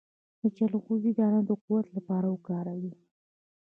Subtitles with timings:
[0.41, 2.85] د چلغوزي دانه د قوت لپاره وکاروئ